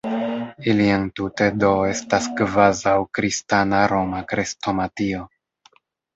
Ili 0.71 0.85
entute 0.93 1.49
do 1.63 1.69
estas 1.89 2.31
kvazaŭ 2.39 2.95
«Kristana 3.19 3.83
Roma 3.93 4.25
Krestomatio». 4.35 5.25